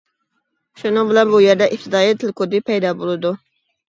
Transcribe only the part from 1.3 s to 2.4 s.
بۇ يەردە ئىپتىدائىي تىل